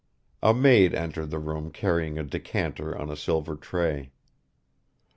[0.41, 4.13] A maid entered the room carrying a decanter on a silver tray.